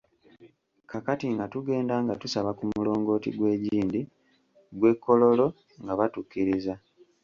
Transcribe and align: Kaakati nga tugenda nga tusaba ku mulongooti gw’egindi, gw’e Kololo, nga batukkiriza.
Kaakati 0.89 1.25
nga 1.33 1.45
tugenda 1.53 1.95
nga 2.03 2.13
tusaba 2.21 2.51
ku 2.57 2.63
mulongooti 2.73 3.29
gw’egindi, 3.37 4.01
gw’e 4.77 4.93
Kololo, 5.03 5.47
nga 5.81 5.93
batukkiriza. 5.99 6.73